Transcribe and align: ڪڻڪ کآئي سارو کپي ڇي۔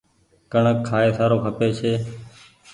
ڪڻڪ 0.51 0.77
کآئي 0.87 1.09
سارو 1.17 1.37
کپي 1.45 1.69
ڇي۔ 1.77 1.93